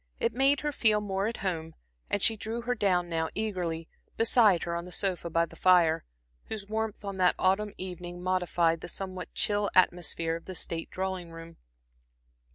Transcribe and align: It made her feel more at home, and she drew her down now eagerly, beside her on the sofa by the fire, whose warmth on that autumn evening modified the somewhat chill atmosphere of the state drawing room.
It 0.19 0.33
made 0.33 0.61
her 0.61 0.71
feel 0.71 0.99
more 0.99 1.27
at 1.27 1.37
home, 1.45 1.75
and 2.09 2.23
she 2.23 2.35
drew 2.35 2.61
her 2.63 2.73
down 2.73 3.07
now 3.07 3.29
eagerly, 3.35 3.87
beside 4.17 4.63
her 4.63 4.75
on 4.75 4.85
the 4.85 4.91
sofa 4.91 5.29
by 5.29 5.45
the 5.45 5.55
fire, 5.55 6.05
whose 6.45 6.65
warmth 6.65 7.05
on 7.05 7.17
that 7.17 7.35
autumn 7.37 7.75
evening 7.77 8.19
modified 8.19 8.81
the 8.81 8.87
somewhat 8.87 9.31
chill 9.35 9.69
atmosphere 9.75 10.35
of 10.35 10.45
the 10.45 10.55
state 10.55 10.89
drawing 10.89 11.29
room. 11.29 11.57